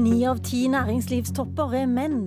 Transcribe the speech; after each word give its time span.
Ni 0.00 0.22
av 0.24 0.38
ti 0.40 0.62
næringslivstopper 0.72 1.74
er 1.76 1.88
menn. 1.90 2.22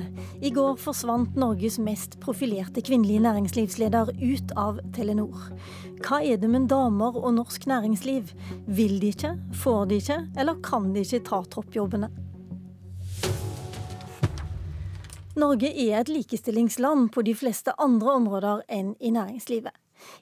I 0.46 0.52
går 0.54 0.76
forsvant 0.78 1.34
Norges 1.40 1.80
mest 1.82 2.20
profilerte 2.22 2.84
kvinnelige 2.86 3.24
næringslivsleder 3.24 4.12
ut 4.20 4.54
av 4.60 4.78
Telenor. 4.94 5.48
Hva 6.06 6.20
er 6.22 6.38
det 6.38 6.52
med 6.54 6.68
damer 6.70 7.18
og 7.18 7.34
norsk 7.40 7.66
næringsliv? 7.72 8.30
Vil 8.68 9.00
de 9.02 9.10
ikke, 9.16 9.34
får 9.64 9.88
de 9.90 10.00
ikke, 10.04 10.20
eller 10.38 10.62
kan 10.62 10.92
de 10.94 11.02
ikke 11.02 11.24
ta 11.32 11.42
toppjobbene? 11.56 12.12
Norge 15.42 15.74
er 15.74 16.04
et 16.04 16.14
likestillingsland 16.14 17.10
på 17.16 17.26
de 17.26 17.34
fleste 17.34 17.74
andre 17.82 18.20
områder 18.20 18.68
enn 18.70 18.94
i 19.02 19.10
næringslivet. 19.16 19.74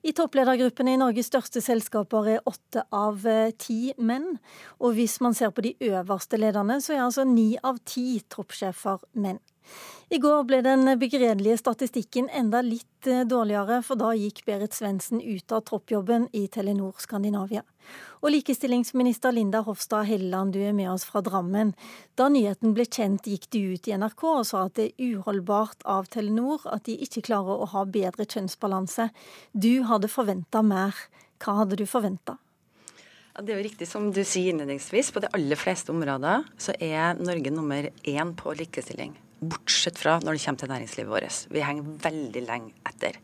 I 0.04 0.14
toppledergruppene 0.18 0.96
i 0.96 1.00
Norges 1.02 1.30
største 1.32 1.62
selskaper 1.64 2.30
er 2.36 2.50
åtte 2.50 2.86
av 2.96 3.26
eh, 3.30 3.54
ti 3.58 3.94
menn. 3.98 4.36
Og 4.80 4.98
hvis 4.98 5.20
man 5.24 5.38
ser 5.38 5.54
på 5.54 5.66
de 5.66 5.76
øverste 5.92 6.40
lederne, 6.42 6.80
så 6.82 6.96
er 6.96 7.06
altså 7.06 7.28
ni 7.28 7.54
av 7.64 7.82
ti 7.86 8.22
toppsjefer 8.32 9.04
menn. 9.14 9.42
I 10.12 10.18
går 10.20 10.42
ble 10.44 10.58
den 10.60 10.84
begredelige 11.00 11.56
statistikken 11.62 12.26
enda 12.36 12.60
litt 12.66 13.08
eh, 13.08 13.22
dårligere, 13.24 13.78
for 13.88 13.96
da 13.96 14.10
gikk 14.12 14.42
Berit 14.44 14.76
Svendsen 14.76 15.22
ut 15.24 15.54
av 15.56 15.62
troppjobben 15.70 16.26
i 16.36 16.50
Telenor 16.52 16.98
Skandinavia. 17.00 17.64
Og 18.20 18.34
likestillingsminister 18.34 19.32
Linda 19.32 19.62
Hofstad 19.64 20.10
Helleland, 20.10 20.52
du 20.52 20.60
er 20.60 20.76
med 20.76 20.92
oss 20.92 21.08
fra 21.08 21.24
Drammen. 21.24 21.72
Da 22.20 22.28
nyheten 22.28 22.76
ble 22.76 22.90
kjent, 22.92 23.24
gikk 23.24 23.48
du 23.56 23.62
ut 23.72 23.88
i 23.88 23.96
NRK 23.96 24.28
og 24.34 24.44
sa 24.52 24.66
at 24.68 24.76
det 24.82 24.90
er 24.92 25.16
uholdbart 25.16 25.88
av 25.88 26.12
Telenor 26.12 26.68
at 26.68 26.90
de 26.92 27.00
ikke 27.08 27.24
klarer 27.32 27.64
å 27.64 27.72
ha 27.72 27.88
bedre 27.88 28.28
kjønnsbalanse. 28.28 29.08
Du 29.56 29.88
hadde 29.88 30.12
forventa 30.12 30.60
mer. 30.60 30.92
Hva 31.40 31.62
hadde 31.64 31.80
du 31.80 31.88
forventa? 31.88 32.36
Det 33.40 33.48
er 33.48 33.62
jo 33.62 33.70
riktig 33.72 33.88
som 33.88 34.12
du 34.12 34.26
sier 34.28 34.52
innledningsvis. 34.52 35.16
På 35.16 35.24
de 35.24 35.32
aller 35.32 35.56
fleste 35.56 35.96
områder 35.96 36.44
så 36.60 36.76
er 36.84 37.16
Norge 37.24 37.56
nummer 37.56 37.88
én 38.04 38.36
på 38.36 38.60
likestilling. 38.60 39.16
Bortsett 39.42 39.98
fra 39.98 40.20
når 40.22 40.38
det 40.38 40.46
kommer 40.46 40.62
til 40.62 40.72
næringslivet 40.76 41.12
vårt. 41.12 41.42
Vi 41.50 41.66
henger 41.66 41.98
veldig 42.06 42.46
lenge 42.46 42.74
etter. 42.88 43.18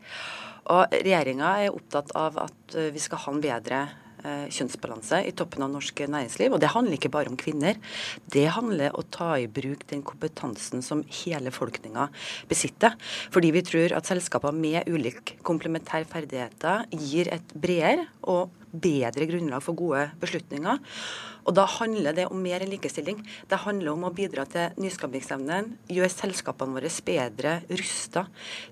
Og 0.68 0.92
Regjeringa 0.92 1.54
er 1.62 1.72
opptatt 1.72 2.12
av 2.18 2.36
at 2.42 2.78
vi 2.92 3.00
skal 3.00 3.22
ha 3.22 3.32
en 3.32 3.44
bedre 3.44 3.86
Eh, 4.26 4.48
kjønnsbalanse 4.50 5.20
i 5.28 5.32
toppen 5.36 5.62
av 5.62 5.70
norsk 5.70 6.00
næringsliv. 6.10 6.50
Og 6.50 6.58
det 6.58 6.72
handler 6.72 6.96
ikke 6.96 7.12
bare 7.14 7.30
om 7.30 7.38
kvinner. 7.38 7.78
Det 8.26 8.48
handler 8.50 8.90
om 8.90 9.04
å 9.04 9.06
ta 9.14 9.36
i 9.38 9.46
bruk 9.46 9.84
den 9.92 10.02
kompetansen 10.02 10.82
som 10.82 11.04
hele 11.20 11.52
folkeninga 11.54 12.08
besitter. 12.50 12.96
Fordi 13.30 13.52
vi 13.54 13.62
tror 13.62 13.94
at 13.94 14.10
selskaper 14.10 14.50
med 14.50 14.90
ulik 14.90 15.36
komplementære 15.46 16.10
ferdigheter 16.10 16.88
gir 16.98 17.30
et 17.30 17.54
bredere 17.54 18.08
og 18.26 18.50
bedre 18.72 19.28
grunnlag 19.30 19.62
for 19.64 19.78
gode 19.78 20.08
beslutninger. 20.20 20.80
Og 21.48 21.54
Da 21.56 21.64
handler 21.64 22.12
det 22.12 22.26
om 22.28 22.42
mer 22.42 22.60
enn 22.60 22.70
likestilling. 22.70 23.22
Det 23.48 23.62
handler 23.64 23.92
om 23.94 24.04
å 24.04 24.12
bidra 24.12 24.44
til 24.44 24.74
nyskapingsevnen, 24.76 25.78
gjøre 25.88 26.12
selskapene 26.12 26.76
våre 26.76 26.90
bedre 27.04 27.54
rusta 27.70 28.26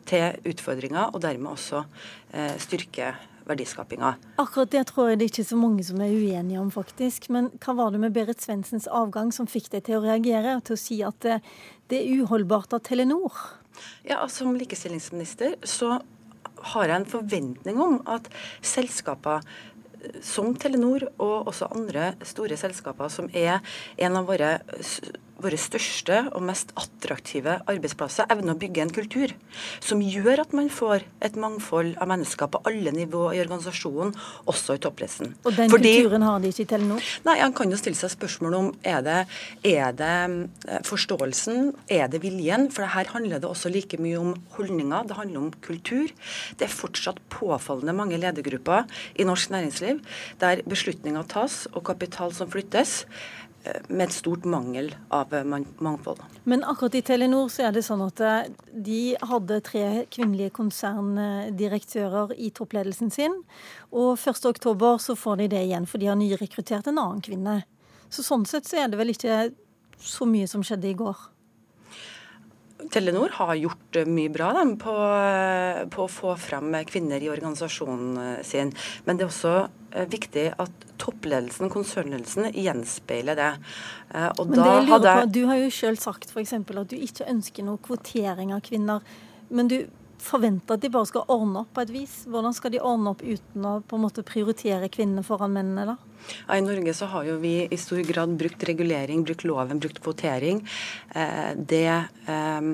til 0.04 0.36
utfordringer, 0.44 1.14
og 1.14 1.22
dermed 1.24 1.54
også 1.54 1.86
eh, 2.32 2.58
styrke 2.60 3.14
verdiskapinga. 3.46 4.16
Akkurat 4.42 4.72
det 4.74 4.82
tror 4.90 5.10
jeg 5.10 5.20
det 5.20 5.26
er 5.28 5.32
ikke 5.32 5.48
så 5.48 5.58
mange 5.58 5.84
som 5.86 6.00
er 6.02 6.12
uenige 6.12 6.60
om, 6.60 6.72
faktisk. 6.74 7.30
Men 7.32 7.48
hva 7.62 7.76
var 7.78 7.94
det 7.94 8.02
med 8.02 8.14
Berit 8.16 8.42
Svendsens 8.42 8.88
avgang 8.90 9.30
som 9.32 9.48
fikk 9.48 9.70
deg 9.72 9.86
til 9.86 10.00
å 10.00 10.04
reagere, 10.04 10.56
og 10.58 10.66
til 10.66 10.76
å 10.76 10.80
si 10.80 10.98
at 11.06 11.20
det, 11.24 11.38
det 11.90 12.02
er 12.02 12.24
uholdbart 12.24 12.76
av 12.76 12.82
Telenor? 12.86 13.38
Ja, 14.08 14.26
Som 14.28 14.56
likestillingsminister 14.58 15.56
så 15.66 16.00
har 16.72 16.88
jeg 16.88 16.96
en 16.96 17.08
forventning 17.08 17.80
om 17.82 17.98
at 18.10 18.28
selskaper 18.64 19.44
som 20.24 20.54
Telenor 20.56 21.06
og 21.16 21.50
også 21.50 21.70
andre 21.74 22.12
store 22.26 22.58
selskaper 22.60 23.12
som 23.12 23.30
er 23.32 23.60
en 23.96 24.18
av 24.18 24.28
våre 24.28 24.58
våre 25.42 25.58
største 25.60 26.22
og 26.32 26.44
mest 26.48 26.72
attraktive 26.78 27.58
arbeidsplasser 27.68 28.28
evner 28.32 28.54
å 28.54 28.60
bygge 28.60 28.84
en 28.84 28.92
kultur 28.94 29.34
som 29.84 30.00
gjør 30.00 30.42
at 30.46 30.54
man 30.56 30.70
får 30.72 31.04
et 31.24 31.36
mangfold 31.40 31.94
av 32.00 32.08
mennesker 32.10 32.50
på 32.52 32.62
alle 32.68 32.92
nivåer 32.94 33.36
i 33.36 33.42
organisasjonen, 33.44 34.14
også 34.48 34.76
i 34.76 34.82
toppledelsen. 34.82 35.34
Og 35.44 35.56
den 35.58 35.72
Fordi, 35.72 35.92
kulturen 36.00 36.24
har 36.26 36.40
de 36.40 36.52
ikke 36.52 36.64
i 36.64 36.70
Telenor? 36.72 37.10
Nei, 37.28 37.36
Han 37.40 37.54
kan 37.56 37.70
jo 37.70 37.78
stille 37.80 37.98
seg 37.98 38.14
spørsmål 38.14 38.56
om 38.58 38.70
er 38.86 39.02
det, 39.04 39.18
er 39.64 39.92
det 39.96 40.14
eh, 40.68 40.80
forståelsen, 40.86 41.72
er 41.92 42.08
det 42.12 42.22
viljen? 42.24 42.68
For 42.74 42.88
her 42.96 43.12
handler 43.12 43.42
det 43.42 43.48
også 43.50 43.72
like 43.72 44.00
mye 44.02 44.18
om 44.20 44.34
holdninger, 44.56 45.06
det 45.08 45.18
handler 45.20 45.44
om 45.44 45.52
kultur. 45.64 46.12
Det 46.56 46.68
er 46.68 46.72
fortsatt 46.72 47.20
påfallende 47.32 47.96
mange 47.96 48.18
ledergrupper 48.20 48.88
i 49.16 49.26
norsk 49.28 49.52
næringsliv 49.52 50.00
der 50.40 50.62
beslutninger 50.68 51.26
tas 51.28 51.64
og 51.72 51.84
kapital 51.86 52.32
som 52.34 52.50
flyttes 52.50 53.04
med 53.88 54.06
et 54.06 54.14
stort 54.14 54.46
mangel 54.48 54.92
av 55.14 55.32
mangfold. 55.44 56.22
Men 56.44 56.64
akkurat 56.64 56.94
i 56.98 57.02
Telenor 57.06 57.50
så 57.52 57.68
er 57.68 57.76
det 57.76 57.84
sånn 57.86 58.04
at 58.04 58.22
eh, 58.24 58.48
de 58.72 59.00
hadde 59.30 59.60
tre 59.66 59.84
kvinnelige 60.12 60.54
konserndirektører 60.56 62.34
i 62.38 62.50
toppledelsen 62.54 63.12
sin. 63.14 63.38
Og 63.92 64.16
1.10 64.18 64.98
så 65.02 65.16
får 65.18 65.42
de 65.42 65.48
det 65.54 65.64
igjen, 65.68 65.88
for 65.90 66.02
de 66.02 66.10
har 66.10 66.18
nyrekruttert 66.20 66.90
en 66.90 67.00
annen 67.02 67.22
kvinne. 67.24 67.60
Så 68.10 68.22
sånn 68.26 68.46
sett 68.48 68.68
så 68.68 68.82
er 68.82 68.92
det 68.92 69.00
vel 69.00 69.14
ikke 69.14 69.50
så 70.02 70.28
mye 70.28 70.48
som 70.50 70.64
skjedde 70.66 70.90
i 70.90 70.98
går. 70.98 71.16
Telenor 72.92 73.34
har 73.38 73.54
gjort 73.58 74.00
eh, 74.00 74.08
mye 74.08 74.32
bra 74.32 74.52
dem, 74.56 74.76
på, 74.80 74.94
på, 75.92 76.06
å 76.06 76.12
få 76.12 76.36
frem 76.40 76.74
kvinner 76.88 77.22
i 77.22 77.30
organisasjonen 77.32 78.44
sin. 78.46 78.72
Men 79.04 79.18
det 79.18 79.26
er 79.26 79.32
også 79.32 79.56
viktig 80.12 80.50
at 80.60 80.86
toppledelsen, 81.00 81.70
konsernledelsen, 81.72 82.50
gjenspeiler 82.52 83.38
det. 83.38 83.52
Eh, 84.14 84.30
og 84.38 84.48
Men 84.48 84.58
det 84.58 84.66
jeg 84.66 84.88
lurer 84.88 85.22
på, 85.22 85.32
Du 85.32 85.44
har 85.46 85.60
jo 85.60 85.70
selv 85.70 86.00
sagt 86.02 86.30
f.eks. 86.30 86.52
at 86.52 86.90
du 86.90 86.96
ikke 86.96 87.28
ønsker 87.30 87.66
noe 87.66 87.78
kvotering 87.82 88.54
av 88.54 88.62
kvinner. 88.66 89.00
Men 89.48 89.68
du 89.68 89.78
forventer 90.26 90.76
at 90.76 90.84
de 90.84 90.92
bare 90.92 91.08
skal 91.08 91.26
ordne 91.32 91.62
opp 91.62 91.72
på 91.76 91.84
et 91.86 91.94
vis. 91.94 92.14
Hvordan 92.30 92.54
skal 92.56 92.74
de 92.74 92.82
ordne 92.82 93.14
opp 93.14 93.24
uten 93.24 93.66
å 93.66 93.74
på 93.86 93.98
en 93.98 94.04
måte 94.04 94.26
prioritere 94.26 94.90
kvinnene 94.92 95.24
foran 95.26 95.54
mennene, 95.54 95.94
da? 95.94 95.96
I 96.52 96.62
Norge 96.64 96.94
så 96.96 97.08
har 97.12 97.26
jo 97.28 97.36
vi 97.42 97.58
i 97.70 97.78
stor 97.78 98.02
grad 98.06 98.32
brukt 98.40 98.64
regulering, 98.66 99.22
brukt 99.26 99.46
loven, 99.46 99.80
brukt 99.82 100.00
kvotering. 100.02 100.64
Eh, 101.14 101.52
det 101.56 101.86
eh, 101.86 102.72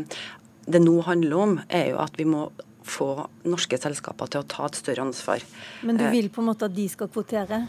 det 0.66 0.82
nå 0.82 1.00
handler 1.06 1.38
om, 1.38 1.56
er 1.68 1.92
jo 1.92 1.98
at 2.02 2.18
vi 2.18 2.26
må 2.28 2.46
få 2.86 3.14
norske 3.46 3.78
selskaper 3.78 4.30
til 4.30 4.42
å 4.42 4.48
ta 4.48 4.66
et 4.66 4.78
større 4.78 5.06
ansvar. 5.06 5.42
Men 5.86 5.98
du 6.00 6.04
vil 6.10 6.30
på 6.34 6.42
en 6.42 6.50
måte 6.50 6.66
at 6.66 6.74
de 6.74 6.88
skal 6.90 7.10
kvotere? 7.12 7.64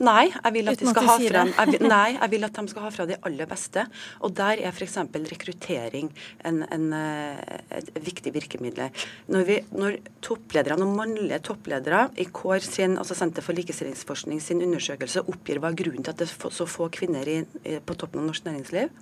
Nei 0.00 0.30
jeg, 0.30 0.52
vil 0.54 0.70
at 0.70 0.80
de 0.80 0.88
skal 0.88 1.06
ha 1.08 1.16
fra, 1.18 1.42
jeg, 1.50 1.80
nei, 1.92 2.06
jeg 2.14 2.32
vil 2.32 2.46
at 2.46 2.56
de 2.56 2.72
skal 2.72 2.84
ha 2.86 2.90
fra 2.94 3.06
de 3.08 3.18
aller 3.26 3.48
beste. 3.50 3.84
Og 4.24 4.34
der 4.38 4.62
er 4.62 4.72
f.eks. 4.72 4.96
rekruttering 5.32 6.10
en, 6.46 6.62
en, 6.70 6.86
eh, 6.96 7.58
et 7.80 7.90
viktig 8.06 8.32
virkemiddel. 8.36 8.88
Når, 9.32 9.46
vi, 9.48 9.58
når 9.74 9.98
toppledere, 10.24 10.78
når 10.80 10.94
mannlige 10.94 11.42
toppledere 11.50 12.06
i 12.20 12.28
Kår 12.30 12.64
sin, 12.64 12.98
altså 13.00 13.18
Senter 13.18 13.44
for 13.44 13.56
likestillingsforskning 13.58 14.40
sin 14.42 14.62
undersøkelse 14.64 15.26
oppgir 15.28 15.60
hva 15.60 15.72
er 15.72 15.80
grunnen 15.82 16.06
til 16.06 16.14
at 16.14 16.22
det 16.22 16.30
er 16.30 16.54
så 16.54 16.68
få 16.70 16.88
kvinner 16.94 17.28
i, 17.28 17.42
på 17.84 17.98
toppen 17.98 18.22
av 18.22 18.30
norsk 18.30 18.46
næringsliv, 18.46 18.92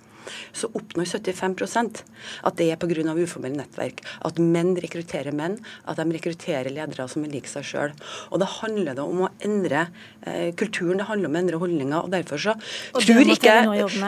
så 0.53 0.69
oppnår 0.77 1.07
75% 1.09 2.03
at 2.47 2.59
det 2.59 2.69
er 2.73 2.79
pga. 2.79 3.15
uformelle 3.15 3.59
nettverk. 3.59 4.03
At 4.25 4.39
menn 4.39 4.75
rekrutterer 4.79 5.35
menn, 5.35 5.59
at 5.85 5.99
de 5.99 6.05
rekrutterer 6.15 6.71
ledere 6.73 7.07
som 7.11 7.25
er 7.25 7.33
lik 7.33 7.49
seg 7.49 7.65
sjøl. 7.65 7.95
Og 8.31 8.41
da 8.41 8.47
handler 8.59 8.97
det 8.97 9.05
om 9.05 9.25
å 9.25 9.31
endre 9.45 9.87
eh, 10.25 10.53
kulturen, 10.55 10.99
det 10.99 11.09
handler 11.09 11.29
om 11.29 11.37
å 11.37 11.41
endre 11.43 11.61
holdninger. 11.61 11.99
Og 12.03 12.13
derfor 12.13 12.41
så 12.41 12.55
og 12.55 13.03
tror 13.03 13.23
det 13.23 13.37
ikke 13.37 13.57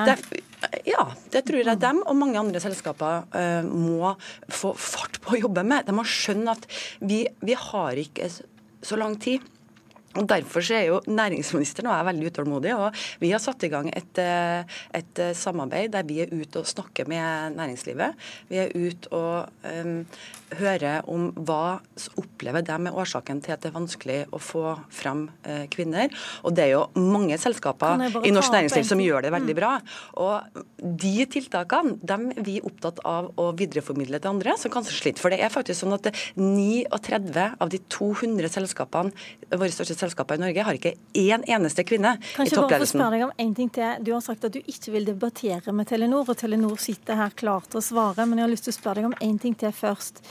det, 0.10 0.18
Ja, 0.88 1.08
det 1.34 1.46
tror 1.48 1.64
jeg 1.64 1.82
dem 1.82 2.04
og 2.06 2.18
mange 2.20 2.40
andre 2.42 2.62
selskaper 2.64 3.26
eh, 3.38 3.66
må 3.66 4.14
få 4.52 4.76
fart 4.78 5.22
på 5.24 5.36
å 5.36 5.42
jobbe 5.46 5.66
med. 5.68 5.88
De 5.88 5.96
må 5.96 6.06
skjønne 6.08 6.58
at 6.58 6.68
vi, 7.02 7.24
vi 7.42 7.58
har 7.58 8.02
ikke 8.02 8.30
så 8.82 8.97
lang 9.00 9.18
tid. 9.22 9.46
Og 10.19 10.28
Derfor 10.28 10.66
er 10.75 10.87
jo 10.90 10.99
næringsministeren 11.08 11.90
og 11.91 11.96
jeg 11.96 12.08
veldig 12.09 12.31
utålmodig. 12.31 12.75
og 12.75 12.96
Vi 13.19 13.31
har 13.31 13.40
satt 13.40 13.63
i 13.63 13.72
gang 13.72 13.90
et, 13.96 14.17
eh, 14.17 14.63
et 14.93 15.19
eh, 15.19 15.34
samarbeid 15.34 15.91
der 15.91 16.03
vi 16.03 16.22
er 16.22 16.34
ute 16.34 16.59
og 16.59 16.67
snakker 16.67 17.08
med 17.08 17.55
næringslivet. 17.55 18.16
Vi 18.49 18.58
er 18.58 18.72
ute 18.75 19.11
og 19.11 19.49
um, 19.63 20.05
hører 20.58 21.08
om 21.08 21.31
hva 21.31 21.79
opplever 22.19 22.61
de 22.61 22.72
er 22.72 22.97
årsaken 22.97 23.41
til 23.41 23.53
at 23.55 23.61
det 23.61 23.72
er 23.72 23.78
vanskelig 23.78 24.19
å 24.31 24.40
få 24.41 24.75
fram 24.90 25.29
uh, 25.47 25.66
kvinner. 25.72 26.11
Og 26.43 26.55
det 26.55 26.66
er 26.66 26.73
jo 26.75 26.84
mange 26.99 27.37
selskaper 27.40 28.25
i 28.25 28.34
norsk 28.34 28.52
næringsliv 28.52 28.87
som 28.87 28.99
gjør 28.99 29.28
det 29.28 29.31
veldig 29.31 29.55
mm. 29.55 29.59
bra. 29.59 29.72
Og 30.19 30.61
de 30.81 31.25
tiltakene 31.31 31.97
dem 32.02 32.31
er 32.35 32.43
vi 32.43 32.59
opptatt 32.66 32.99
av 33.08 33.31
å 33.40 33.52
videreformidle 33.58 34.19
til 34.19 34.34
andre 34.34 34.58
som 34.59 34.73
kanskje 34.73 34.97
sliter. 34.97 35.23
For 35.23 35.31
det 35.31 35.40
er 35.40 35.53
faktisk 35.53 35.84
sånn 35.84 35.96
at 35.96 36.11
39 36.35 37.47
av 37.61 37.72
de 37.72 37.79
200 37.91 38.52
selskapene 38.52 39.55
våre 39.55 39.72
største 39.73 40.01
selskaper 40.02 40.40
i 40.40 40.42
Norge 40.42 40.66
har 40.68 40.78
ikke 40.78 40.96
én 41.18 41.46
eneste 41.46 41.86
kvinne 41.88 42.16
Kanskje 42.20 42.56
i 42.56 42.58
toppledelsen. 42.58 42.58
Kanskje 42.58 42.68
bare 42.68 42.86
få 42.86 42.92
spørre 42.92 43.18
deg 43.18 43.26
om 43.28 43.46
en 43.46 43.53
ting 43.58 43.72
til. 43.78 44.03
Du 44.06 44.12
har 44.16 44.26
sagt 44.26 44.48
at 44.48 44.56
du 44.56 44.59
ikke 44.62 44.96
vil 44.96 45.08
debattere 45.08 45.76
med 45.76 45.90
Telenor, 45.92 46.28
og 46.30 46.40
Telenor 46.40 46.82
sitter 46.82 47.20
her 47.20 47.38
klar 47.38 47.68
til 47.70 47.82
å 47.82 47.86
svare. 47.86 48.26
Men 48.26 48.42
jeg 48.42 48.48
har 48.48 48.53
lyst 48.53 48.68
til 48.70 48.76
å 48.76 48.80
spørre 48.80 49.02
deg 49.02 49.09
om 49.12 49.18
en 49.30 49.40
ting 49.42 49.56
til 49.58 49.74
først. 49.76 50.22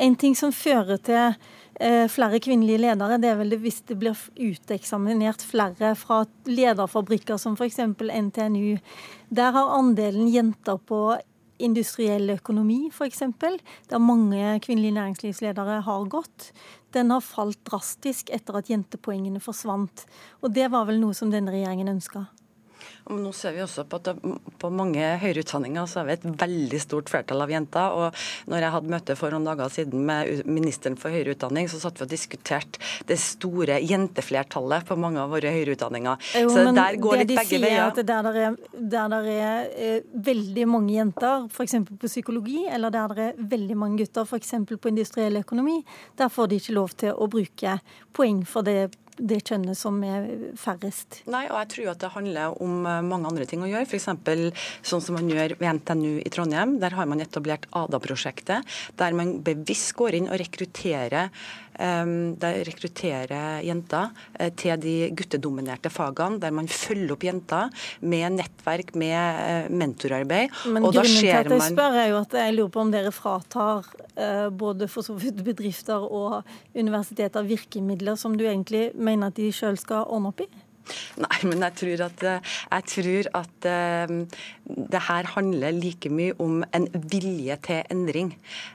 En 0.00 0.18
ting 0.20 0.36
som 0.38 0.54
fører 0.54 1.00
til 1.06 1.34
eh, 1.80 2.06
flere 2.12 2.40
kvinnelige 2.42 2.82
ledere. 2.84 3.18
Det 3.22 3.30
er 3.30 3.40
vel 3.40 3.54
det 3.54 3.60
hvis 3.64 3.80
det 3.88 3.98
blir 4.00 4.18
uteksaminert 4.36 5.44
flere 5.46 5.94
fra 5.98 6.22
lederfabrikker 6.48 7.40
som 7.40 7.56
f.eks. 7.58 7.80
NTNU. 7.88 8.78
Der 9.30 9.56
har 9.56 9.74
andelen 9.78 10.30
jenter 10.32 10.80
på 10.82 11.02
industriell 11.62 12.34
økonomi 12.36 12.88
f.eks., 12.90 13.22
der 13.90 14.02
mange 14.02 14.58
kvinnelige 14.64 14.96
næringslivsledere 14.96 15.80
har 15.86 16.10
gått, 16.12 16.50
den 16.94 17.12
har 17.14 17.22
falt 17.24 17.60
drastisk 17.68 18.32
etter 18.34 18.58
at 18.58 18.70
jentepoengene 18.70 19.42
forsvant. 19.42 20.06
Og 20.42 20.54
det 20.56 20.70
var 20.72 20.88
vel 20.88 21.00
noe 21.02 21.16
som 21.16 21.30
denne 21.32 21.52
regjeringen 21.54 21.92
ønska. 21.94 22.26
Nå 23.10 23.32
ser 23.34 23.56
vi 23.56 23.62
også 23.64 23.84
på 23.90 23.98
at 23.98 24.10
på 24.60 24.70
mange 24.74 25.02
høyere 25.20 25.42
utdanninger 25.42 25.86
så 25.90 26.00
har 26.00 26.08
vi 26.08 26.14
et 26.18 26.26
veldig 26.42 26.80
stort 26.82 27.10
flertall 27.10 27.42
av 27.42 27.50
jenter. 27.50 27.90
og 27.90 28.50
når 28.50 28.64
jeg 28.64 28.74
hadde 28.74 28.92
møte 28.94 29.16
for 29.18 29.34
noen 29.34 29.48
dager 29.48 29.72
siden 29.72 30.04
med 30.06 30.44
ministeren 30.46 30.98
for 31.00 31.10
høyere 31.10 31.34
utdanning, 31.34 31.68
så 31.70 31.80
satt 31.82 31.98
vi 31.98 32.06
og 32.06 32.12
diskuterte 32.12 32.80
det 33.08 33.18
store 33.20 33.80
jenteflertallet 33.82 34.86
på 34.86 34.98
mange 35.00 35.20
av 35.22 35.34
våre 35.34 35.52
høyere 35.54 35.74
utdanninger. 35.76 36.30
Jo, 36.44 36.52
så 36.54 36.64
der 36.76 37.00
går 37.02 37.22
litt 37.22 37.32
de 37.32 37.38
begge 37.40 37.62
veier. 37.64 37.90
At 37.90 38.00
der 38.06 38.30
det 38.30 38.46
er, 38.46 38.56
der 38.94 39.12
der 39.16 39.28
er 39.34 39.68
eh, 39.74 40.08
veldig 40.30 40.66
mange 40.70 40.94
jenter, 40.94 41.46
f.eks. 41.50 41.76
på 41.90 42.10
psykologi, 42.10 42.64
eller 42.70 42.94
der 42.94 43.16
det 43.16 43.28
er 43.30 43.44
veldig 43.56 43.76
mange 43.78 44.04
gutter, 44.04 44.26
f.eks. 44.28 44.54
på 44.70 44.92
industriell 44.92 45.40
økonomi, 45.42 45.80
der 46.18 46.30
får 46.32 46.50
de 46.50 46.60
ikke 46.60 46.76
lov 46.78 46.96
til 47.00 47.14
å 47.16 47.30
bruke 47.30 47.78
poeng 48.16 48.44
for 48.46 48.66
det 48.66 48.90
det 49.20 49.40
kjønnet 49.46 49.78
som 49.78 49.98
er 50.06 50.26
færrest. 50.58 51.20
Nei, 51.30 51.44
og 51.50 51.58
jeg 51.62 51.70
tror 51.74 51.90
at 51.92 52.02
det 52.02 52.12
handler 52.14 52.56
om 52.64 52.86
eh, 52.88 53.00
mange 53.06 53.30
andre 53.30 53.46
ting 53.48 53.64
å 53.64 53.70
gjøre. 53.70 53.86
F.eks. 53.88 54.08
sånn 54.86 55.04
som 55.04 55.18
man 55.18 55.30
gjør 55.30 55.56
ved 55.60 55.80
NTNU 55.80 56.20
i 56.24 56.32
Trondheim. 56.32 56.78
Der 56.82 56.96
har 56.96 57.08
man 57.10 57.22
etablert 57.22 57.68
ADA-prosjektet, 57.76 58.78
der 59.00 59.16
man 59.16 59.38
bevisst 59.46 59.94
går 59.98 60.18
inn 60.18 60.30
og 60.30 60.40
rekrutterer 60.40 61.30
Ehm, 61.78 62.34
der 62.40 62.64
rekrutterer 62.66 63.62
jenter 63.64 64.10
eh, 64.34 64.50
til 64.58 64.76
de 64.82 64.94
guttedominerte 65.16 65.90
fagene, 65.92 66.40
der 66.42 66.52
man 66.54 66.68
følger 66.68 67.14
opp 67.14 67.24
jenter 67.24 67.70
med 68.02 68.36
nettverk, 68.36 68.92
med 68.98 69.16
eh, 69.16 69.70
mentorarbeid. 69.70 70.50
Men 70.66 70.84
og 70.84 70.96
grunnen 70.96 71.20
til 71.20 71.30
at 71.32 71.48
jeg 71.48 71.68
spør 71.70 71.98
er 72.02 72.10
jo 72.12 72.18
at 72.20 72.36
jeg 72.42 72.56
lurer 72.58 72.74
på 72.74 72.82
om 72.82 72.92
dere 72.92 73.12
fratar 73.14 73.88
eh, 74.16 74.48
både 74.50 74.90
for 74.90 75.06
så 75.06 75.16
vidt 75.16 75.44
bedrifter 75.46 76.04
og 76.04 76.42
universiteter 76.74 77.46
virkemidler 77.46 78.18
som 78.18 78.36
du 78.36 78.44
egentlig 78.48 78.90
mener 78.94 79.30
at 79.30 79.38
de 79.38 79.52
sjøl 79.54 79.78
skal 79.80 80.04
ordne 80.10 80.34
opp 80.34 80.44
i? 80.44 80.50
Nei, 81.24 81.38
men 81.48 81.64
jeg 81.66 81.76
tror 81.80 82.04
at, 82.06 82.24
jeg 82.24 82.86
tror 82.92 83.30
at 83.40 83.68
um, 84.08 84.22
det 84.90 85.02
her 85.06 85.28
handler 85.34 85.76
like 85.76 86.10
mye 86.12 86.34
om 86.42 86.60
en 86.76 86.86
vilje 87.12 87.56
til 87.66 87.82
endring. 87.92 88.32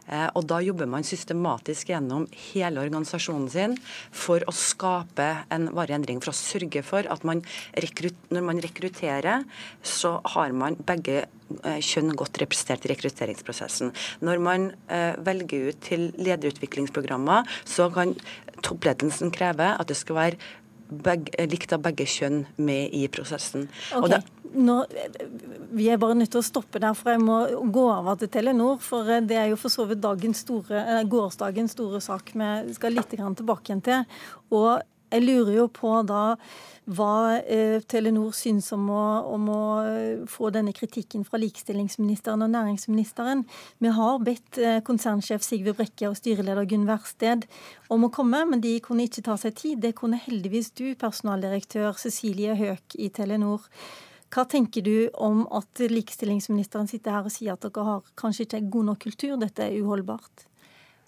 Uh, 0.09 0.27
og 0.37 0.47
da 0.49 0.61
jobber 0.63 0.89
man 0.89 1.07
systematisk 1.07 1.91
gjennom 1.93 2.27
hele 2.51 2.83
organisasjonen 2.83 3.49
sin 3.51 3.77
for 4.15 4.43
å 4.47 4.55
skape 4.55 5.29
en 5.53 5.69
varig 5.75 5.97
endring. 5.97 6.21
For 6.23 6.33
å 6.33 6.37
sørge 6.37 6.83
for 6.85 7.07
at 7.11 7.25
man 7.27 7.43
når 7.75 8.43
man 8.45 8.61
rekrutterer, 8.63 9.43
så 9.85 10.17
har 10.35 10.53
man 10.55 10.77
begge 10.87 11.23
eh, 11.23 11.79
kjønn 11.83 12.13
godt 12.17 12.39
representert 12.41 12.85
i 12.87 12.91
rekrutteringsprosessen. 12.93 13.91
Når 14.25 14.41
man 14.43 14.67
velger 15.25 15.69
ut 15.69 15.81
til 15.85 16.07
lederutviklingsprogrammer, 16.17 17.45
så 17.67 17.89
kan 17.93 18.15
toppledelsen 18.65 19.33
kreve 19.35 19.73
at 19.75 19.89
det 19.89 19.97
skal 19.99 20.19
være 20.19 20.53
begge, 20.89 21.45
likt 21.51 21.73
av 21.75 21.83
begge 21.85 22.07
kjønn 22.09 22.43
med 22.57 22.93
i 22.95 23.05
prosessen. 23.11 23.67
Okay. 23.95 24.21
Nå, 24.55 24.77
vi 25.75 25.89
er 25.91 25.99
bare 25.99 26.15
nødt 26.15 26.31
til 26.31 26.39
å 26.39 26.45
stoppe 26.45 26.79
der, 26.79 26.95
for 26.95 27.11
jeg 27.11 27.23
må 27.23 27.39
gå 27.75 27.85
over 27.91 28.19
til 28.21 28.31
Telenor. 28.31 28.77
For 28.83 29.09
det 29.27 29.39
er 29.41 29.49
jo 29.51 29.59
for 29.59 29.73
så 29.73 29.87
vidt 29.89 30.05
eh, 30.05 31.01
gårsdagens 31.11 31.75
store 31.75 31.99
sak 32.03 32.31
vi 32.35 32.75
skal 32.77 32.95
litt 32.95 33.11
tilbake 33.11 33.71
igjen 33.71 33.83
til. 33.83 34.05
Og 34.55 34.79
jeg 35.15 35.25
lurer 35.25 35.59
jo 35.61 35.67
på 35.71 35.91
da 36.07 36.35
hva 36.85 37.39
eh, 37.41 37.79
Telenor 37.89 38.33
syns 38.37 38.67
om 38.75 38.85
å, 38.93 39.05
om 39.33 39.47
å, 39.49 39.61
eh, 39.89 40.25
få 40.29 40.51
denne 40.53 40.73
kritikken 40.75 41.23
fra 41.25 41.39
likestillingsministeren 41.41 42.45
og 42.45 42.51
næringsministeren. 42.53 43.41
Vi 43.81 43.93
har 43.97 44.21
bedt 44.25 44.59
eh, 44.61 44.81
konsernsjef 44.85 45.41
Sigve 45.45 45.73
Brekke 45.77 46.11
og 46.11 46.17
styreleder 46.19 46.67
Gunn 46.69 46.85
Versted 46.89 47.47
om 47.89 48.05
å 48.05 48.11
komme, 48.13 48.43
men 48.51 48.61
de 48.61 48.75
kunne 48.85 49.07
ikke 49.09 49.25
ta 49.25 49.37
seg 49.41 49.57
tid. 49.57 49.81
Det 49.81 49.95
kunne 49.97 50.21
heldigvis 50.21 50.75
du, 50.77 50.91
personaldirektør 50.99 51.97
Cecilie 51.97 52.57
Høek 52.59 52.99
i 53.01 53.09
Telenor. 53.09 53.65
Hva 54.35 54.45
tenker 54.51 54.85
du 54.85 55.07
om 55.21 55.45
at 55.55 55.81
likestillingsministeren 55.89 56.89
sitter 56.91 57.17
her 57.17 57.25
og 57.25 57.33
sier 57.33 57.55
at 57.55 57.65
dere 57.65 57.87
har 57.87 58.09
kanskje 58.19 58.45
ikke 58.45 58.67
god 58.73 58.91
nok 58.91 59.05
kultur, 59.07 59.39
dette 59.41 59.65
er 59.65 59.79
uholdbart? 59.79 60.49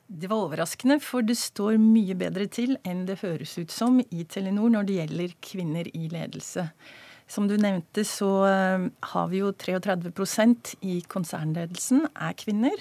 Det 0.07 0.29
var 0.31 0.45
overraskende, 0.45 1.01
for 1.03 1.25
det 1.25 1.35
står 1.35 1.75
mye 1.81 2.15
bedre 2.15 2.45
til 2.47 2.77
enn 2.87 3.03
det 3.09 3.19
høres 3.19 3.57
ut 3.59 3.73
som 3.73 3.99
i 3.99 4.23
Telenor 4.23 4.71
når 4.71 4.87
det 4.87 4.95
gjelder 5.01 5.33
kvinner 5.43 5.89
i 5.91 6.07
ledelse. 6.13 6.69
Som 7.27 7.49
du 7.49 7.57
nevnte, 7.59 8.05
så 8.07 8.29
eh, 8.47 8.85
har 9.11 9.27
vi 9.33 9.41
jo 9.41 9.51
33% 9.51 10.77
i 10.87 11.01
konsernledelsen 11.11 12.05
er 12.15 12.37
kvinner. 12.39 12.79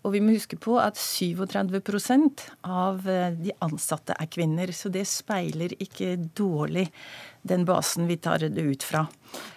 Og 0.00 0.14
vi 0.14 0.20
må 0.24 0.32
huske 0.32 0.56
på 0.56 0.78
at 0.80 0.96
37 0.96 1.74
av 2.64 3.08
eh, 3.08 3.34
de 3.36 3.52
ansatte 3.60 4.16
er 4.16 4.28
kvinner. 4.32 4.72
Så 4.72 4.88
det 4.92 5.04
speiler 5.08 5.74
ikke 5.76 6.14
dårlig 6.36 6.86
den 7.42 7.66
basen 7.68 8.08
vi 8.08 8.16
tar 8.20 8.44
det 8.48 8.64
ut 8.64 8.84
fra. 8.84 9.06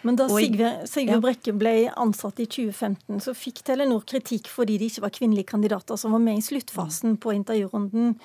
Men 0.04 0.20
da 0.20 0.28
Sigve, 0.32 0.74
Sigve 0.88 1.20
Brekke 1.24 1.56
ble 1.56 1.76
ansatt 2.00 2.40
i 2.44 2.48
2015, 2.48 3.22
så 3.24 3.36
fikk 3.36 3.64
Telenor 3.68 4.04
kritikk 4.08 4.52
fordi 4.52 4.78
de 4.80 4.92
ikke 4.92 5.06
var 5.06 5.16
kvinnelige 5.16 5.52
kandidater 5.52 6.00
som 6.00 6.16
var 6.16 6.24
med 6.24 6.40
i 6.40 6.46
sluttfasen 6.46 7.18
på 7.24 7.36
intervjurunden. 7.40 8.18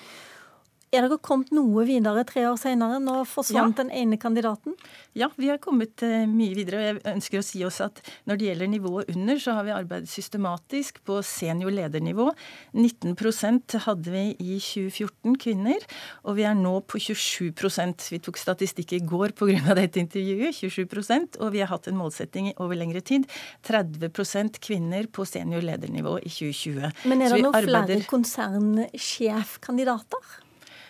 Er 0.89 1.05
dere 1.05 1.19
kommet 1.21 1.51
noe 1.53 1.83
videre 1.85 2.23
tre 2.25 2.47
år 2.49 2.55
senere? 2.57 2.97
Nå 3.05 3.19
forsvant 3.29 3.77
ja. 3.77 3.83
den 3.83 3.91
ene 3.93 4.17
kandidaten? 4.21 4.73
Ja, 5.19 5.29
vi 5.37 5.51
har 5.51 5.59
kommet 5.61 6.01
uh, 6.01 6.25
mye 6.25 6.55
videre. 6.57 6.79
og 6.81 6.87
Jeg 6.87 7.03
ønsker 7.13 7.43
å 7.43 7.45
si 7.45 7.61
også 7.67 7.91
at 7.91 8.01
når 8.29 8.39
det 8.41 8.47
gjelder 8.49 8.69
nivået 8.73 9.11
under, 9.13 9.37
så 9.43 9.53
har 9.59 9.67
vi 9.67 9.75
arbeidet 9.77 10.09
systematisk 10.09 11.03
på 11.05 11.19
senior 11.27 11.71
ledernivå. 11.77 12.33
19% 12.73 13.77
hadde 13.85 14.09
vi 14.15 14.23
i 14.41 14.57
2014 14.65 15.37
kvinner, 15.45 15.77
og 16.25 16.39
vi 16.41 16.45
er 16.49 16.57
nå 16.57 16.81
på 16.89 16.97
27% 17.05 18.09
Vi 18.15 18.23
tok 18.25 18.41
statistikk 18.41 18.97
i 18.97 19.05
går 19.05 19.37
pga. 19.37 19.77
dette 19.77 20.01
intervjuet. 20.01 20.57
27% 20.57 21.37
Og 21.45 21.53
vi 21.53 21.61
har 21.61 21.69
hatt 21.69 21.85
en 21.93 22.01
målsetting 22.01 22.57
over 22.57 22.81
lengre 22.81 23.05
tid. 23.05 23.29
30% 23.69 24.57
kvinner 24.65 25.05
på 25.13 25.29
senior 25.29 25.61
ledernivå 25.69 26.17
i 26.25 26.33
2020. 26.33 27.05
Men 27.05 27.21
er 27.21 27.37
det 27.37 27.45
noen 27.45 27.53
arbeider... 27.53 28.01
flere 28.01 28.09
konsernsjefkandidater? 28.09 30.48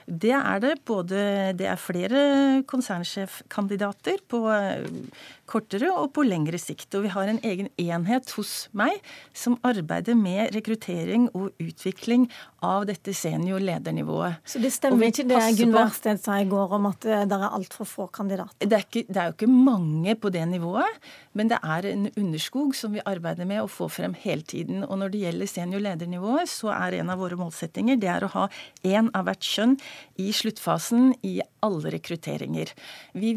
Det 0.08 0.32
er 0.32 0.60
det. 0.64 0.74
Både, 0.88 1.18
det 1.58 1.66
er 1.68 1.80
flere 1.80 2.20
konsernsjefkandidater 2.68 4.22
på 4.28 4.40
eh, 4.48 4.86
kortere 5.48 5.90
og 5.92 6.14
på 6.16 6.24
lengre 6.24 6.58
sikt. 6.60 6.88
Og 6.96 7.04
vi 7.04 7.12
har 7.12 7.28
en 7.28 7.40
egen 7.44 7.68
enhet 7.80 8.32
hos 8.36 8.68
meg 8.76 8.96
som 9.36 9.58
arbeider 9.66 10.16
med 10.16 10.54
rekruttering 10.56 11.28
og 11.36 11.52
utvikling 11.60 12.26
av 12.64 12.88
dette 12.88 13.12
senior 13.14 13.60
ledernivået. 13.62 14.40
Så 14.48 14.62
det 14.62 14.72
stemmer 14.74 15.12
ikke 15.12 15.26
det 15.28 15.42
Gunn 15.60 15.76
Wærsted 15.76 16.22
sa 16.22 16.40
i 16.40 16.48
går 16.48 16.74
om 16.78 16.88
at 16.90 17.04
eh, 17.06 17.26
det 17.28 17.38
er 17.38 17.46
altfor 17.60 17.88
få 17.88 18.08
kandidater? 18.14 18.56
Det 18.64 18.78
er, 18.78 18.86
ikke, 18.88 19.04
det 19.08 19.22
er 19.22 19.30
jo 19.30 19.36
ikke 19.36 19.50
mange 19.52 20.16
på 20.18 20.32
det 20.34 20.46
nivået, 20.48 20.98
men 21.38 21.52
det 21.52 21.60
er 21.62 21.90
en 21.92 22.08
underskog 22.16 22.72
som 22.74 22.96
vi 22.96 23.04
arbeider 23.04 23.46
med 23.48 23.62
å 23.62 23.70
få 23.70 23.90
frem 23.92 24.16
hele 24.24 24.42
tiden. 24.42 24.82
Og 24.88 24.98
når 25.02 25.12
det 25.12 25.22
gjelder 25.26 25.52
senior 25.52 25.84
ledernivået, 25.84 26.48
så 26.50 26.72
er 26.74 26.98
en 27.02 27.12
av 27.12 27.20
våre 27.20 27.38
målsettinger 27.38 28.00
det 28.00 28.10
er 28.10 28.26
å 28.26 28.32
ha 28.34 28.48
én 28.86 29.12
av 29.12 29.28
hvert 29.28 29.44
kjønn 29.44 29.76
i 30.18 30.32
sluttfasen 30.34 31.12
i 31.26 31.38
alle 31.64 31.92
rekrutteringer. 31.94 32.72
Vi 33.18 33.32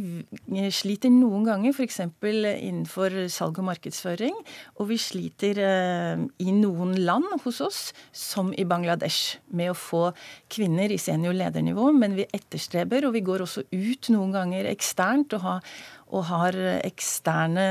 sliter 0.73 1.13
noen 1.13 1.45
ganger 1.47 1.73
f.eks. 1.73 2.01
innenfor 2.21 3.15
salg 3.33 3.61
og 3.61 3.67
markedsføring, 3.71 4.35
og 4.77 4.89
vi 4.91 4.99
sliter 5.01 5.61
eh, 5.61 6.25
i 6.41 6.55
noen 6.55 6.95
land 7.01 7.29
hos 7.45 7.61
oss, 7.65 7.81
som 8.11 8.51
i 8.53 8.67
Bangladesh, 8.67 9.39
med 9.53 9.73
å 9.73 9.77
få 9.77 10.03
kvinner 10.51 10.91
i 10.91 10.99
senior 11.01 11.35
ledernivå, 11.37 11.91
men 11.95 12.17
vi 12.19 12.29
etterstreber, 12.29 13.07
og 13.07 13.17
vi 13.17 13.25
går 13.25 13.45
også 13.47 13.65
ut 13.71 14.11
noen 14.13 14.35
ganger 14.35 14.69
eksternt 14.71 15.37
og 15.37 15.47
har 15.47 15.73
og 16.11 16.25
har 16.27 16.57
eksterne 16.83 17.65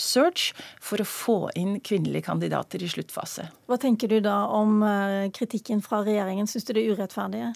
search 0.00 0.52
for 0.82 1.02
å 1.02 1.08
få 1.08 1.38
inn 1.60 1.78
kvinnelige 1.84 2.28
kandidater 2.30 2.82
i 2.82 2.90
sluttfase. 2.90 3.50
Hva 3.68 3.78
tenker 3.80 4.10
du 4.10 4.18
da 4.24 4.38
om 4.56 4.80
eh, 4.86 5.28
kritikken 5.36 5.82
fra 5.84 6.02
regjeringen? 6.06 6.48
Syns 6.48 6.66
du 6.66 6.72
det 6.76 6.86
er 6.86 6.96
urettferdig? 6.96 7.50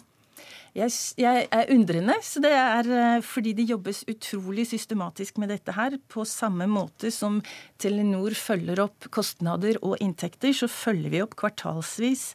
Jeg, 0.76 0.92
jeg, 1.18 1.46
er 1.50 1.70
undrende. 1.74 2.14
så 2.22 2.42
Det 2.42 2.52
er 2.54 2.90
eh, 2.94 3.22
fordi 3.26 3.52
det 3.58 3.68
jobbes 3.70 4.04
utrolig 4.10 4.68
systematisk 4.70 5.38
med 5.42 5.50
dette 5.50 5.74
her. 5.74 5.98
På 6.08 6.24
samme 6.24 6.68
måte 6.70 7.10
som 7.14 7.40
Telenor 7.78 8.36
følger 8.38 8.84
opp 8.86 9.10
kostnader 9.10 9.80
og 9.82 9.98
inntekter, 10.00 10.54
så 10.54 10.70
følger 10.70 11.10
vi 11.10 11.22
opp 11.24 11.34
kvartalsvis 11.40 12.34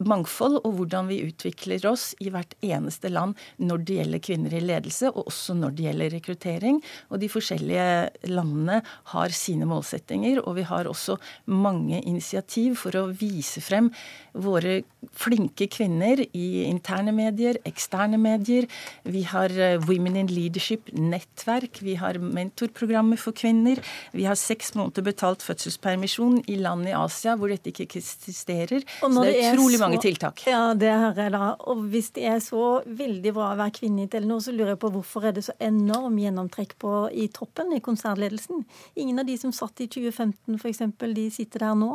mangfold 0.00 0.60
og 0.62 0.76
hvordan 0.78 1.10
vi 1.10 1.20
utvikler 1.26 1.84
oss 1.90 2.10
i 2.22 2.30
hvert 2.32 2.54
eneste 2.64 3.10
land 3.12 3.36
når 3.60 3.84
det 3.84 3.98
gjelder 4.00 4.24
kvinner 4.24 4.56
i 4.56 4.62
ledelse, 4.64 5.10
og 5.12 5.28
også 5.30 5.56
når 5.58 5.76
det 5.76 5.86
gjelder 5.88 6.14
rekruttering. 6.16 6.80
Og 7.10 7.20
de 7.22 7.30
forskjellige 7.32 8.30
landene 8.30 8.80
har 9.14 9.36
sine 9.36 9.68
målsettinger, 9.68 10.42
og 10.44 10.56
vi 10.60 10.66
har 10.68 10.88
også 10.90 11.18
mange 11.50 12.00
initiativ 12.00 12.78
for 12.80 12.96
å 12.96 13.08
vise 13.12 13.62
frem 13.64 13.90
våre 14.30 14.80
flinke 15.16 15.66
kvinner 15.72 16.20
i 16.36 16.62
interne 16.66 17.12
medier, 17.14 17.58
eksterne 17.66 18.18
medier. 18.20 18.68
Vi 19.02 19.24
har 19.26 19.50
eh, 19.50 19.80
Women 19.88 20.18
in 20.20 20.30
Leadership-nettverk, 20.30 21.80
vi 21.82 21.96
har 21.98 22.20
mentorprogrammer 22.20 23.18
for 23.20 23.36
kvinner. 23.36 23.80
Vi 24.14 24.26
har 24.28 24.38
seks 24.38 24.74
måneder 24.78 25.06
betalt 25.06 25.44
fødselspermisjon 25.44 26.42
i 26.52 26.58
land 26.60 26.88
i 26.88 26.94
Asia 26.96 27.36
hvor 27.40 27.50
dette 27.50 27.72
ikke 27.72 27.88
eksisterer. 27.88 28.84
Så 29.00 29.10
det 29.24 29.34
er 29.40 29.54
utrolig 29.54 29.80
mange 29.82 29.89
mange 29.90 30.02
tiltak. 30.04 30.42
Ja, 30.48 30.62
det 30.78 30.90
hører 30.90 31.20
jeg 31.26 31.34
da. 31.34 31.50
Og 31.70 31.84
hvis 31.92 32.10
det 32.16 32.26
er 32.30 32.40
så 32.44 32.64
veldig 32.86 33.34
bra 33.36 33.50
å 33.52 33.60
være 33.60 33.76
kvinne 33.80 34.06
i 34.06 34.10
Telenor, 34.10 34.42
så 34.44 34.54
lurer 34.54 34.74
jeg 34.74 34.82
på 34.82 34.92
hvorfor 34.94 35.28
er 35.28 35.36
det 35.36 35.44
så 35.48 35.56
enorm 35.62 36.18
gjennomtrekk 36.22 36.76
på, 36.80 36.94
i 37.12 37.28
toppen 37.34 37.74
i 37.76 37.82
konsernledelsen? 37.84 38.64
Ingen 39.00 39.22
av 39.22 39.28
de 39.28 39.36
som 39.40 39.54
satt 39.54 39.84
i 39.84 39.88
2015 39.90 40.58
f.eks., 40.58 40.84
de 41.20 41.28
sitter 41.34 41.66
der 41.66 41.78
nå. 41.78 41.92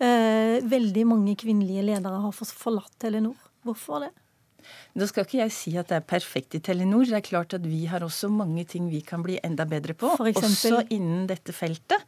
Eh, 0.00 0.58
veldig 0.70 1.06
mange 1.08 1.36
kvinnelige 1.40 1.86
ledere 1.92 2.24
har 2.24 2.34
forlatt 2.36 2.96
Telenor. 3.00 3.38
Hvorfor 3.66 4.06
det? 4.06 4.14
Da 4.98 5.06
skal 5.08 5.26
ikke 5.26 5.40
jeg 5.40 5.54
si 5.54 5.72
at 5.80 5.90
det 5.90 6.00
er 6.00 6.06
perfekt 6.06 6.56
i 6.58 6.62
Telenor. 6.64 7.06
Det 7.08 7.18
er 7.20 7.26
klart 7.26 7.54
at 7.56 7.66
vi 7.66 7.84
har 7.90 8.04
også 8.04 8.30
mange 8.32 8.64
ting 8.68 8.88
vi 8.90 9.02
kan 9.06 9.22
bli 9.24 9.38
enda 9.44 9.66
bedre 9.68 9.94
på. 9.98 10.12
Også 10.18 10.82
innen 10.90 11.26
dette 11.30 11.54
feltet. 11.56 12.04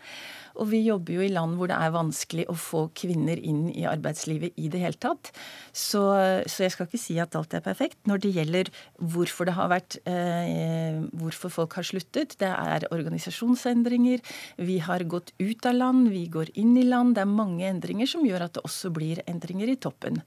Og 0.60 0.68
vi 0.72 0.82
jobber 0.84 1.16
jo 1.16 1.24
i 1.24 1.32
land 1.32 1.56
hvor 1.58 1.70
det 1.70 1.78
er 1.78 1.94
vanskelig 1.94 2.46
å 2.50 2.56
få 2.58 2.84
kvinner 2.98 3.40
inn 3.40 3.66
i 3.72 3.86
arbeidslivet 3.88 4.58
i 4.60 4.68
det 4.72 4.82
hele 4.82 5.00
tatt. 5.00 5.32
Så, 5.72 6.02
så 6.46 6.66
jeg 6.66 6.74
skal 6.74 6.88
ikke 6.88 7.00
si 7.00 7.18
at 7.22 7.36
alt 7.38 7.56
er 7.56 7.64
perfekt. 7.64 7.98
Når 8.08 8.24
det 8.24 8.34
gjelder 8.36 8.72
hvorfor 8.98 9.48
det 9.48 9.56
har 9.58 9.72
vært 9.72 9.98
eh, 10.08 11.00
Hvorfor 11.18 11.52
folk 11.52 11.76
har 11.78 11.86
sluttet, 11.86 12.36
det 12.40 12.48
er 12.48 12.86
organisasjonsendringer. 12.92 14.22
Vi 14.60 14.78
har 14.84 15.04
gått 15.08 15.32
ut 15.40 15.68
av 15.68 15.76
land, 15.76 16.08
vi 16.12 16.26
går 16.32 16.52
inn 16.60 16.74
i 16.78 16.86
land. 16.86 17.16
Det 17.16 17.24
er 17.24 17.30
mange 17.30 17.66
endringer 17.68 18.08
som 18.08 18.26
gjør 18.26 18.46
at 18.46 18.56
det 18.56 18.64
også 18.66 18.92
blir 18.94 19.22
endringer 19.30 19.70
i 19.72 19.78
toppen. 19.80 20.20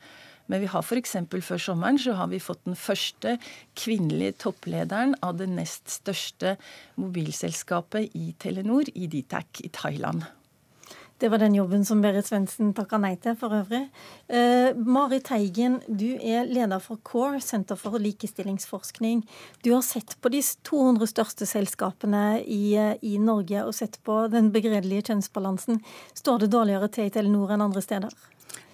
Men 0.47 0.61
vi 0.61 0.69
har 0.71 0.85
f.eks. 0.85 1.17
før 1.41 1.61
sommeren 1.61 1.99
så 2.01 2.15
har 2.19 2.29
vi 2.31 2.41
fått 2.43 2.63
den 2.67 2.77
første 2.79 3.37
kvinnelige 3.77 4.37
topplederen 4.45 5.15
av 5.25 5.37
det 5.41 5.49
nest 5.51 5.89
største 5.99 6.55
mobilselskapet 7.01 8.15
i 8.17 8.33
Telenor, 8.39 8.89
i 8.93 9.09
Dtac 9.11 9.63
i 9.65 9.71
Thailand. 9.73 10.25
Det 11.17 11.29
var 11.31 11.39
den 11.39 11.53
jobben 11.55 11.85
som 11.87 12.01
Berit 12.03 12.27
Svendsen 12.27 12.73
takka 12.75 12.97
nei 12.99 13.13
til, 13.23 13.37
for 13.39 13.53
øvrig. 13.55 13.85
Eh, 14.27 14.75
Mari 14.75 15.21
Teigen, 15.23 15.77
du 15.87 16.17
er 16.19 16.43
leder 16.43 16.81
for 16.83 16.99
CORE, 17.07 17.39
Senter 17.39 17.79
for 17.79 17.95
likestillingsforskning. 18.03 19.23
Du 19.63 19.71
har 19.71 19.85
sett 19.87 20.17
på 20.19 20.33
de 20.33 20.43
200 20.67 21.07
største 21.13 21.47
selskapene 21.47 22.41
i, 22.43 22.75
i 22.99 23.15
Norge 23.15 23.63
og 23.63 23.77
sett 23.77 23.95
på 24.03 24.25
den 24.33 24.51
begredelige 24.51 25.07
kjønnsbalansen. 25.07 25.79
Står 26.19 26.43
det 26.43 26.51
dårligere 26.51 26.91
til 26.91 27.07
i 27.07 27.15
Telenor 27.15 27.55
enn 27.55 27.63
andre 27.69 27.85
steder? 27.85 28.11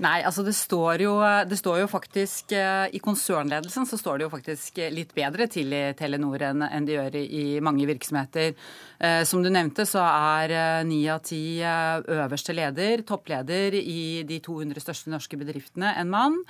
Nei, 0.02 0.24
altså 0.26 0.42
det 0.42 0.56
står, 0.58 1.04
jo, 1.06 1.12
det 1.46 1.58
står 1.60 1.84
jo 1.84 1.90
faktisk 1.90 2.56
eh, 2.58 2.88
I 2.98 3.02
konsernledelsen 3.04 3.86
så 3.86 4.00
står 4.00 4.18
det 4.18 4.26
jo 4.26 4.32
faktisk 4.32 4.80
litt 4.94 5.14
bedre 5.14 5.46
til 5.52 5.74
i 5.78 5.82
Telenor 5.98 6.42
enn, 6.48 6.66
det 6.88 6.96
gjør 6.96 7.18
i 7.22 7.44
mange 7.62 7.86
virksomheter. 7.90 8.56
Eh, 8.98 9.22
som 9.30 9.44
du 9.46 9.52
nevnte, 9.54 9.86
så 9.86 10.02
er 10.08 10.56
eh, 10.58 10.82
ni 10.90 11.04
av 11.12 11.22
ti 11.26 11.62
øverste 11.62 12.56
leder, 12.58 13.06
toppleder 13.06 13.78
i 13.78 14.24
de 14.28 14.42
200 14.42 14.82
største 14.82 15.14
norske 15.14 15.38
bedriftene, 15.38 15.94
en 16.02 16.10
mann. 16.10 16.42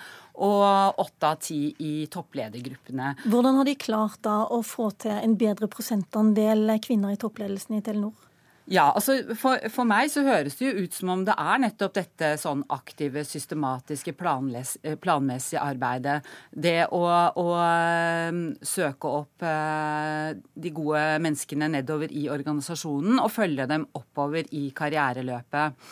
Og 0.42 1.00
åtte 1.04 1.28
av 1.28 1.42
ti 1.44 1.74
i 1.84 2.08
toppledergruppene. 2.12 3.18
Hvordan 3.28 3.60
har 3.60 3.68
de 3.68 3.76
klart 3.76 4.22
da 4.24 4.46
å 4.48 4.62
få 4.64 4.94
til 5.04 5.18
en 5.18 5.36
bedre 5.36 5.68
prosentandel 5.72 6.72
kvinner 6.84 7.12
i 7.12 7.20
toppledelsen 7.20 7.82
i 7.82 7.84
Telenor? 7.84 8.31
Ja, 8.70 8.92
altså 8.94 9.18
for, 9.36 9.58
for, 9.74 9.88
meg 9.90 10.12
så 10.14 10.24
høres 10.26 10.56
det 10.60 10.68
jo 10.68 10.84
ut 10.86 10.94
som 10.96 11.10
om 11.16 11.24
det 11.26 11.34
er 11.34 11.62
nettopp 11.64 11.96
dette 11.98 12.30
sånn 12.40 12.62
aktive, 12.72 13.24
systematiske, 13.28 14.14
planles, 14.20 14.76
eh, 14.84 14.98
planmessige 15.02 15.64
arbeidet. 15.64 16.20
Det 16.52 16.86
å, 16.94 17.02
å 17.42 17.48
um, 17.58 18.44
søke 18.62 19.12
opp 19.22 19.46
uh, 19.48 20.32
de 20.38 20.74
gode 20.76 21.04
menneskene 21.26 21.72
nedover 21.74 22.14
i 22.14 22.28
organisasjonen 22.32 23.20
og 23.24 23.34
følge 23.34 23.68
dem 23.72 23.88
oppover 23.98 24.48
i 24.56 24.70
karriereløpet. 24.78 25.92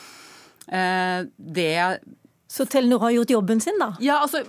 Det 0.70 1.76
så 2.50 2.66
Telenor 2.66 3.00
har 3.00 3.12
gjort 3.14 3.30
jobben 3.30 3.62
sin, 3.62 3.78
da? 3.82 3.92
Ja, 4.02 4.20
altså 4.24 4.44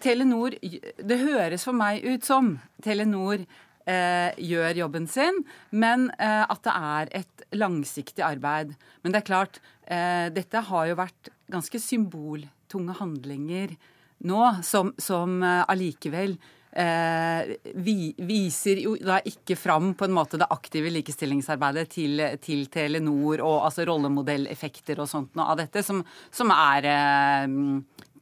Telenor 0.00 0.56
Det 0.60 1.18
høres 1.20 1.64
for 1.64 1.76
meg 1.76 2.04
ut 2.04 2.24
som 2.24 2.54
Telenor 2.84 3.46
eh, 3.90 4.32
gjør 4.40 4.80
jobben 4.84 5.08
sin, 5.10 5.42
men 5.70 6.08
eh, 6.18 6.42
at 6.42 6.64
det 6.66 6.74
er 6.74 7.14
et 7.22 7.46
langsiktig 7.54 8.24
arbeid. 8.26 8.74
Men 9.02 9.14
det 9.14 9.22
er 9.22 9.28
klart, 9.28 9.60
eh, 9.86 10.28
dette 10.34 10.66
har 10.70 10.90
jo 10.90 10.98
vært 11.00 11.32
ganske 11.52 11.80
symboltunge 11.82 12.98
handlinger 13.00 13.76
nå, 14.24 14.42
som, 14.64 14.94
som 14.98 15.40
eh, 15.42 15.64
allikevel 15.68 16.38
Eh, 16.76 17.54
vi, 17.74 18.10
viser 18.18 18.80
jo 18.82 18.96
da 18.98 19.20
ikke 19.22 19.54
fram 19.54 19.92
på 19.94 20.08
en 20.08 20.14
måte 20.16 20.40
det 20.40 20.48
aktive 20.50 20.90
likestillingsarbeidet 20.90 21.84
til, 21.92 22.22
til 22.42 22.64
Telenor 22.66 23.44
og 23.46 23.68
altså 23.68 23.84
rollemodelleffekter 23.86 24.98
og 24.98 25.06
sånt 25.06 25.38
noe 25.38 25.52
av 25.52 25.60
dette, 25.60 25.84
som, 25.86 26.00
som 26.34 26.50
er 26.50 26.88
eh, 26.90 27.54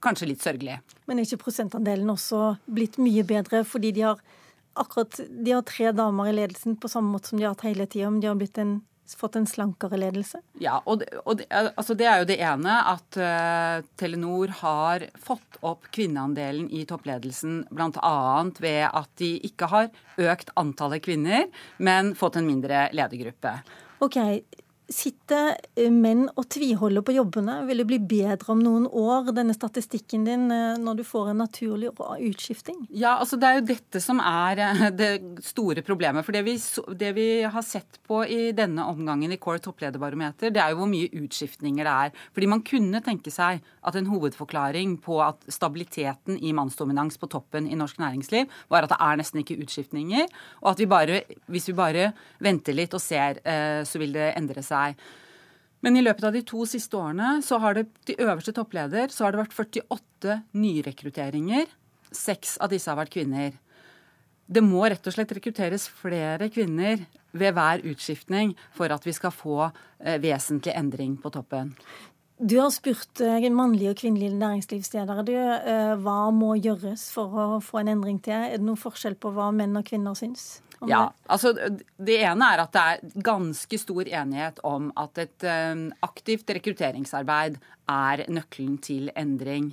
kanskje 0.04 0.28
litt 0.28 0.44
sørgelig. 0.44 0.76
Men 1.08 1.22
er 1.22 1.30
ikke 1.30 1.46
prosentandelen 1.46 2.12
også 2.12 2.58
blitt 2.68 3.00
mye 3.00 3.24
bedre 3.24 3.64
fordi 3.64 3.94
de 3.96 4.04
har 4.10 4.20
akkurat 4.78 5.20
De 5.28 5.52
har 5.52 5.62
tre 5.68 5.92
damer 5.96 6.30
i 6.30 6.36
ledelsen 6.36 6.78
på 6.80 6.90
samme 6.90 7.12
måte 7.14 7.32
som 7.32 7.38
de 7.38 7.46
har 7.46 7.54
hatt 7.56 7.66
hele 7.66 7.86
tida, 7.86 8.10
men 8.10 8.22
de 8.22 8.30
har 8.30 8.38
blitt 8.40 8.58
en 8.62 8.80
fått 9.18 9.36
en 9.36 9.46
slankere 9.46 9.98
ledelse? 10.00 10.40
Ja, 10.62 10.78
og, 10.86 11.02
det, 11.02 11.10
og 11.24 11.38
det, 11.40 11.46
altså 11.52 11.96
det 11.98 12.06
er 12.08 12.22
jo 12.22 12.28
det 12.30 12.38
ene 12.42 12.76
at 12.92 13.18
uh, 13.18 13.84
Telenor 14.00 14.54
har 14.62 15.06
fått 15.20 15.58
opp 15.60 15.88
kvinneandelen 15.94 16.70
i 16.72 16.84
toppledelsen 16.88 17.62
bl.a. 17.70 18.16
ved 18.62 18.82
at 18.88 19.10
de 19.20 19.34
ikke 19.48 19.68
har 19.72 19.90
økt 20.22 20.52
antallet 20.60 21.04
kvinner, 21.04 21.48
men 21.78 22.14
fått 22.18 22.38
en 22.40 22.48
mindre 22.48 22.88
ledergruppe. 22.96 23.56
Ok, 24.02 24.18
Sitter 24.92 25.54
eh, 25.78 25.88
menn 25.92 26.26
og 26.36 26.46
tviholder 26.52 27.04
på 27.06 27.14
jobbene? 27.16 27.60
Vil 27.68 27.80
det 27.80 27.86
bli 27.88 27.98
bedre 28.12 28.52
om 28.52 28.60
noen 28.60 28.84
år, 28.86 29.30
denne 29.34 29.54
statistikken 29.56 30.26
din, 30.26 30.44
eh, 30.52 30.80
når 30.80 31.00
du 31.00 31.04
får 31.06 31.30
en 31.32 31.40
naturlig 31.40 31.92
utskifting? 31.96 32.82
Ja, 32.90 33.16
altså 33.16 33.38
Det 33.40 33.48
er 33.48 33.58
jo 33.58 33.66
dette 33.70 34.02
som 34.04 34.20
er 34.20 34.60
eh, 34.60 34.82
det 34.92 35.10
store 35.46 35.84
problemet. 35.86 36.26
For 36.26 36.36
det 36.36 36.44
vi, 36.46 36.56
det 36.98 37.12
vi 37.16 37.26
har 37.54 37.64
sett 37.66 38.00
på 38.06 38.20
i 38.26 38.52
denne 38.56 38.84
omgangen 38.90 39.32
i 39.32 39.40
Core 39.40 39.62
topplederbarometer, 39.64 40.52
det 40.52 40.60
er 40.60 40.74
jo 40.74 40.82
hvor 40.82 40.90
mye 40.90 41.10
utskiftninger 41.22 41.88
det 41.88 41.96
er. 42.08 42.26
Fordi 42.36 42.50
man 42.52 42.64
kunne 42.66 43.02
tenke 43.04 43.32
seg 43.32 43.62
at 43.82 43.98
en 43.98 44.10
hovedforklaring 44.12 44.98
på 45.02 45.22
at 45.24 45.48
stabiliteten 45.52 46.36
i 46.36 46.52
mannsdominans 46.56 47.16
på 47.20 47.30
toppen 47.32 47.70
i 47.70 47.78
norsk 47.78 48.02
næringsliv 48.02 48.50
var 48.72 48.84
at 48.84 48.92
det 48.92 49.00
er 49.00 49.18
nesten 49.20 49.40
ikke 49.40 49.58
utskiftninger, 49.62 50.28
og 50.62 50.72
at 50.74 50.82
vi 50.82 50.86
bare, 50.90 51.22
hvis 51.50 51.70
vi 51.70 51.76
bare 51.76 52.10
venter 52.42 52.76
litt 52.76 52.94
og 52.94 53.02
ser, 53.02 53.40
så 53.86 54.00
vil 54.00 54.14
det 54.14 54.32
endre 54.38 54.62
seg 54.64 54.81
seg. 54.82 55.02
Men 55.82 55.98
i 55.98 56.02
løpet 56.04 56.28
av 56.28 56.36
de 56.36 56.44
to 56.46 56.62
siste 56.68 56.94
årene 56.98 57.40
så 57.42 57.58
har 57.62 57.74
det 57.74 57.88
de 58.06 58.18
øverste 58.22 58.54
toppleder 58.54 59.10
så 59.10 59.26
har 59.26 59.34
det 59.34 59.42
vært 59.42 59.56
48 59.58 60.38
nyrekrutteringer. 60.54 61.66
Seks 62.14 62.54
av 62.62 62.70
disse 62.70 62.90
har 62.90 63.00
vært 63.00 63.14
kvinner. 63.16 63.56
Det 64.46 64.62
må 64.62 64.84
rett 64.84 65.06
og 65.06 65.14
slett 65.14 65.32
rekrutteres 65.34 65.88
flere 65.88 66.50
kvinner 66.52 67.02
ved 67.32 67.56
hver 67.56 67.82
utskiftning 67.88 68.52
for 68.76 68.92
at 68.92 69.06
vi 69.06 69.14
skal 69.16 69.32
få 69.34 69.58
eh, 69.64 70.18
vesentlig 70.22 70.74
endring 70.76 71.16
på 71.18 71.32
toppen. 71.34 71.72
Du 72.38 72.56
har 72.58 72.70
spurt 72.74 73.20
eh, 73.22 73.48
mannlige 73.54 73.92
og 73.92 74.00
kvinnelige 74.00 74.34
næringslivsledere 74.34 75.24
du, 75.26 75.34
eh, 75.36 75.94
hva 76.02 76.18
må 76.34 76.54
gjøres 76.56 77.06
for 77.14 77.38
å 77.38 77.46
få 77.62 77.82
en 77.82 77.92
endring 77.94 78.18
til. 78.24 78.34
Er 78.34 78.58
det 78.58 78.66
noen 78.66 78.80
forskjell 78.80 79.18
på 79.20 79.30
hva 79.36 79.50
menn 79.54 79.76
og 79.78 79.86
kvinner 79.88 80.16
syns? 80.18 80.62
Ja, 80.88 81.12
altså 81.30 81.52
Det 81.54 82.16
ene 82.26 82.48
er 82.54 82.64
at 82.64 82.72
det 82.74 82.82
er 82.82 83.22
ganske 83.22 83.78
stor 83.78 84.08
enighet 84.08 84.58
om 84.66 84.90
at 84.98 85.20
et 85.22 85.46
um, 85.46 85.84
aktivt 86.02 86.50
rekrutteringsarbeid 86.50 87.60
er 87.92 88.24
nøkkelen 88.26 88.80
til 88.82 89.12
endring. 89.14 89.70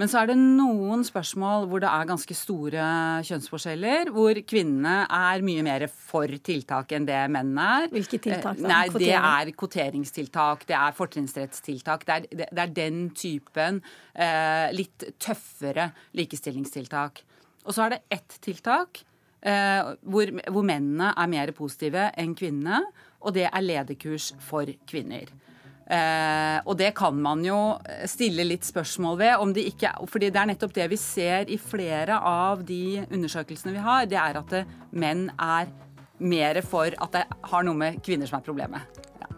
Men 0.00 0.08
så 0.08 0.22
er 0.22 0.30
det 0.30 0.38
noen 0.40 1.02
spørsmål 1.04 1.66
hvor 1.68 1.82
det 1.82 1.90
er 1.90 2.08
ganske 2.08 2.36
store 2.36 2.86
kjønnsforskjeller. 3.28 4.10
Hvor 4.14 4.40
kvinnene 4.48 4.94
er 5.04 5.44
mye 5.44 5.64
mer 5.66 5.84
for 5.92 6.32
tiltak 6.44 6.94
enn 6.96 7.06
det 7.08 7.20
mennene 7.34 7.68
er. 7.82 7.90
Hvilke 7.92 8.22
tiltak? 8.22 8.58
Da? 8.62 8.70
Nei, 8.72 8.86
Det 8.94 9.12
er 9.18 9.52
kvoteringstiltak, 9.52 10.66
det 10.70 10.78
er 10.78 10.96
fortrinnsrettstiltak. 10.96 12.08
Det, 12.08 12.18
det, 12.32 12.48
det 12.48 12.64
er, 12.64 12.74
den 12.80 13.04
typen 13.12 13.82
eh, 14.14 14.72
litt 14.72 15.10
tøffere 15.20 15.90
likestillingstiltak. 16.16 17.24
Og 17.62 17.76
så 17.76 17.86
er 17.86 17.96
det 17.96 18.04
ett 18.16 18.40
tiltak 18.42 19.04
Eh, 19.42 19.94
hvor, 20.06 20.30
hvor, 20.54 20.62
mennene 20.62 21.08
er 21.18 21.30
mer 21.30 21.50
positive 21.56 22.12
enn 22.20 22.36
kvinnene, 22.38 22.78
og 23.26 23.34
det 23.34 23.48
er 23.48 23.64
lederkurs 23.64 24.28
for 24.42 24.70
kvinner. 24.86 25.32
Eh, 25.92 26.58
og 26.64 26.76
det 26.80 26.92
kan 26.96 27.16
man 27.20 27.42
jo 27.44 27.58
stille 28.08 28.46
litt 28.46 28.64
spørsmål 28.64 29.18
ved. 29.18 29.34
om 29.44 29.52
de 29.52 29.66
ikke, 29.68 29.92
fordi 30.08 30.30
det 30.32 30.40
er 30.40 30.48
nettopp 30.48 30.74
det 30.74 30.88
vi 30.88 30.96
ser 30.96 31.50
i 31.52 31.58
flere 31.60 32.16
av 32.16 32.64
de 32.64 33.04
undersøkelsene 33.10 33.74
vi 33.76 33.84
har. 33.84 34.06
Det 34.08 34.16
er 34.16 34.40
at 34.40 34.54
det, 34.54 34.64
menn 34.90 35.28
er 35.36 35.68
mer 36.18 36.62
for 36.62 36.94
at 36.96 37.12
det 37.12 37.24
har 37.50 37.64
noe 37.66 37.76
med 37.76 38.00
kvinner 38.04 38.30
som 38.30 38.38
er 38.40 38.46
problemet. 38.46 39.00
Ja. 39.20 39.28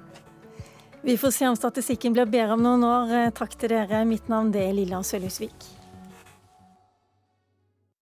Vi 1.03 1.17
får 1.19 1.35
se 1.35 1.49
om 1.49 1.57
statistikken 1.59 2.15
blir 2.15 2.31
bedre 2.31 2.55
om 2.55 2.63
noen 2.63 2.85
år. 2.87 3.17
Takk 3.35 3.59
til 3.59 3.75
dere. 3.75 4.05
Mitt 4.07 4.31
navn 4.31 4.55
er 4.55 4.73
Lilla 4.77 5.03
Sølhusvik. 5.03 5.74